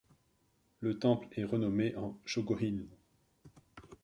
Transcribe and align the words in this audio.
Le 0.79 0.97
temple 0.97 1.27
est 1.33 1.43
renommé 1.43 1.95
en 1.95 2.17
Shōgo-in. 2.25 2.85